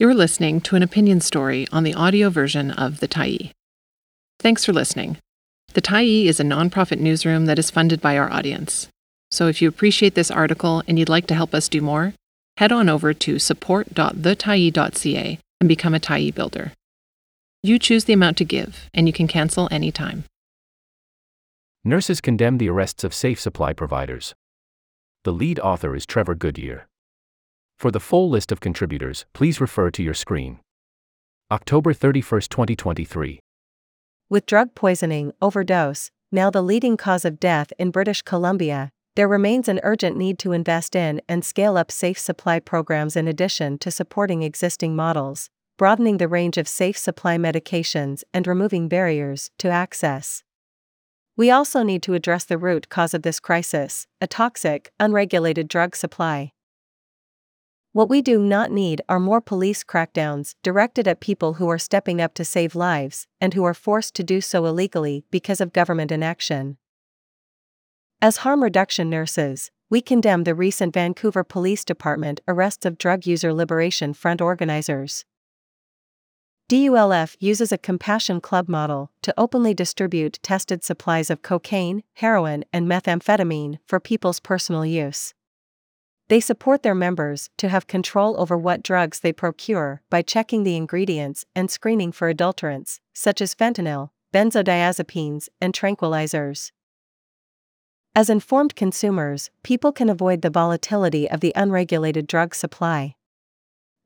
[0.00, 3.50] You're listening to an opinion story on the audio version of The Tyee.
[4.38, 5.18] Thanks for listening.
[5.74, 8.88] The Tyee is a nonprofit newsroom that is funded by our audience.
[9.30, 12.14] So if you appreciate this article and you'd like to help us do more,
[12.56, 16.72] head on over to support.thetyee.ca and become a Tyee builder.
[17.62, 20.24] You choose the amount to give, and you can cancel anytime.
[21.84, 24.32] Nurses condemn the arrests of safe supply providers.
[25.24, 26.86] The lead author is Trevor Goodyear.
[27.80, 30.60] For the full list of contributors, please refer to your screen.
[31.50, 33.40] October 31, 2023.
[34.28, 39.66] With drug poisoning, overdose, now the leading cause of death in British Columbia, there remains
[39.66, 43.90] an urgent need to invest in and scale up safe supply programs in addition to
[43.90, 50.44] supporting existing models, broadening the range of safe supply medications and removing barriers to access.
[51.34, 55.96] We also need to address the root cause of this crisis a toxic, unregulated drug
[55.96, 56.52] supply.
[57.92, 62.20] What we do not need are more police crackdowns directed at people who are stepping
[62.20, 66.12] up to save lives and who are forced to do so illegally because of government
[66.12, 66.76] inaction.
[68.22, 73.52] As harm reduction nurses, we condemn the recent Vancouver Police Department arrests of Drug User
[73.52, 75.24] Liberation Front organizers.
[76.68, 82.86] DULF uses a compassion club model to openly distribute tested supplies of cocaine, heroin, and
[82.86, 85.34] methamphetamine for people's personal use.
[86.30, 90.76] They support their members to have control over what drugs they procure by checking the
[90.76, 96.70] ingredients and screening for adulterants, such as fentanyl, benzodiazepines, and tranquilizers.
[98.14, 103.16] As informed consumers, people can avoid the volatility of the unregulated drug supply.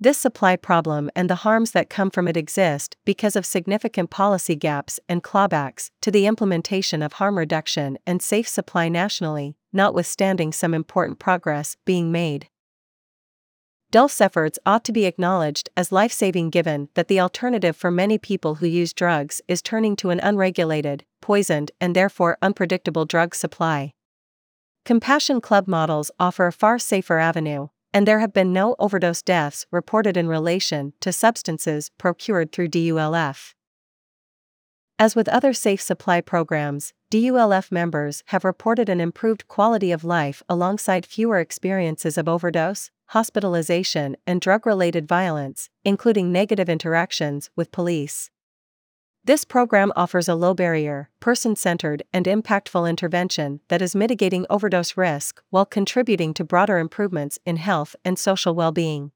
[0.01, 4.57] This supply problem and the harms that come from it exist because of significant policy
[4.57, 10.75] gaps and clawbacks to the implementation of harm reduction and safe supply nationally, notwithstanding some
[10.75, 12.49] important progress being made.
[13.93, 18.19] DULF's efforts ought to be acknowledged as life saving given that the alternative for many
[18.19, 23.93] people who use drugs is turning to an unregulated, poisoned, and therefore unpredictable drug supply.
[24.85, 29.67] Compassion Club models offer a far safer avenue, and there have been no overdose deaths
[29.71, 33.55] reported in relation to substances procured through DULF.
[34.99, 40.43] As with other safe supply programs, DULF members have reported an improved quality of life
[40.49, 48.31] alongside fewer experiences of overdose, hospitalization, and drug related violence, including negative interactions with police.
[49.27, 54.99] This program offers a low barrier, person centered, and impactful intervention that is mitigating overdose
[54.99, 59.13] risk while contributing to broader improvements in health and social well being.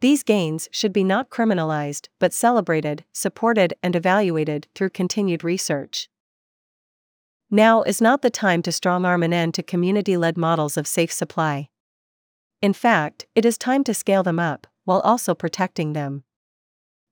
[0.00, 6.10] These gains should be not criminalized but celebrated, supported, and evaluated through continued research.
[7.50, 10.86] Now is not the time to strong arm an end to community led models of
[10.86, 11.70] safe supply.
[12.60, 16.24] In fact, it is time to scale them up, while also protecting them.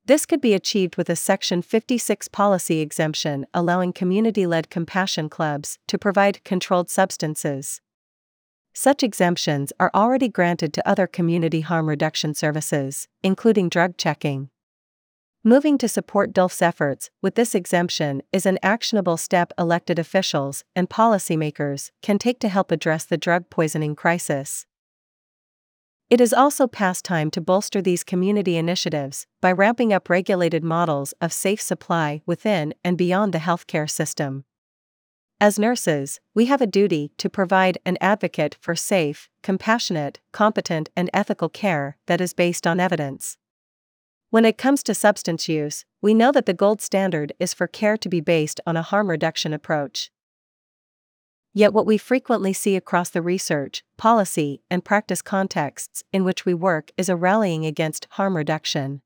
[0.06, 5.80] This could be achieved with a Section 56 policy exemption allowing community led compassion clubs
[5.88, 7.80] to provide controlled substances.
[8.72, 14.50] Such exemptions are already granted to other community harm reduction services, including drug checking.
[15.42, 20.88] Moving to support DULF's efforts with this exemption is an actionable step elected officials and
[20.88, 24.66] policymakers can take to help address the drug poisoning crisis.
[26.08, 31.12] It is also past time to bolster these community initiatives by ramping up regulated models
[31.20, 34.44] of safe supply within and beyond the healthcare system.
[35.40, 41.10] As nurses, we have a duty to provide an advocate for safe, compassionate, competent, and
[41.12, 43.36] ethical care that is based on evidence.
[44.30, 47.96] When it comes to substance use, we know that the gold standard is for care
[47.96, 50.12] to be based on a harm reduction approach.
[51.56, 56.52] Yet, what we frequently see across the research, policy, and practice contexts in which we
[56.52, 59.00] work is a rallying against harm reduction.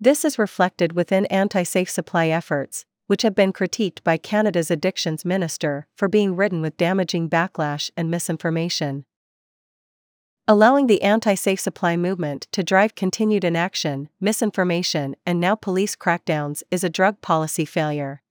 [0.00, 5.24] This is reflected within anti safe supply efforts, which have been critiqued by Canada's addictions
[5.24, 9.04] minister for being written with damaging backlash and misinformation.
[10.48, 16.64] Allowing the anti safe supply movement to drive continued inaction, misinformation, and now police crackdowns
[16.72, 18.21] is a drug policy failure.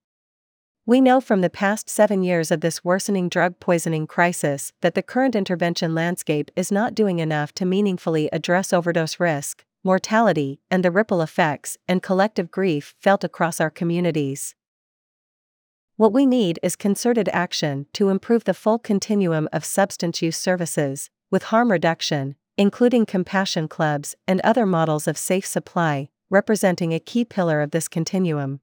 [0.83, 5.03] We know from the past seven years of this worsening drug poisoning crisis that the
[5.03, 10.89] current intervention landscape is not doing enough to meaningfully address overdose risk, mortality, and the
[10.89, 14.55] ripple effects and collective grief felt across our communities.
[15.97, 21.11] What we need is concerted action to improve the full continuum of substance use services,
[21.29, 27.23] with harm reduction, including compassion clubs and other models of safe supply, representing a key
[27.23, 28.61] pillar of this continuum.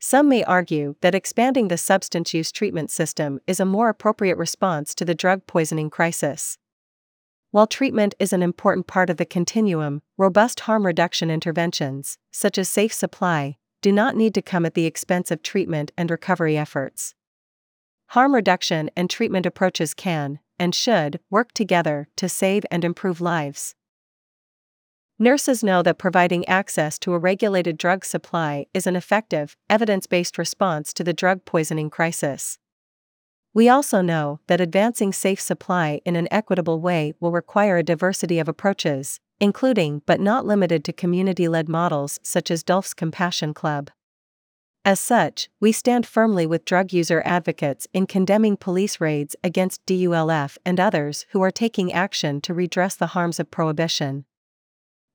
[0.00, 4.94] Some may argue that expanding the substance use treatment system is a more appropriate response
[4.94, 6.56] to the drug poisoning crisis.
[7.50, 12.68] While treatment is an important part of the continuum, robust harm reduction interventions, such as
[12.68, 17.14] safe supply, do not need to come at the expense of treatment and recovery efforts.
[18.08, 23.74] Harm reduction and treatment approaches can, and should, work together to save and improve lives.
[25.20, 30.38] Nurses know that providing access to a regulated drug supply is an effective, evidence based
[30.38, 32.58] response to the drug poisoning crisis.
[33.52, 38.38] We also know that advancing safe supply in an equitable way will require a diversity
[38.38, 43.90] of approaches, including but not limited to community led models such as DULF's Compassion Club.
[44.84, 50.58] As such, we stand firmly with drug user advocates in condemning police raids against DULF
[50.64, 54.24] and others who are taking action to redress the harms of prohibition.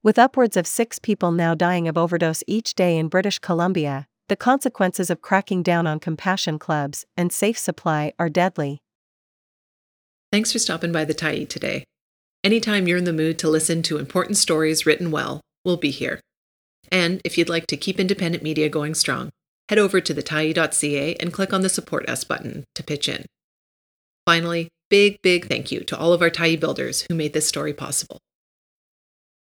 [0.03, 4.35] With upwards of six people now dying of overdose each day in British Columbia, the
[4.35, 8.79] consequences of cracking down on compassion clubs and safe supply are deadly.
[10.29, 11.85] Thanks for stopping by the Tyee today.
[12.43, 16.19] Anytime you're in the mood to listen to important stories written well, we'll be here.
[16.91, 19.29] And if you'd like to keep independent media going strong,
[19.69, 23.25] head over to thetyee.ca and click on the Support Us button to pitch in.
[24.25, 27.71] Finally, big, big thank you to all of our Tyee builders who made this story
[27.71, 28.19] possible.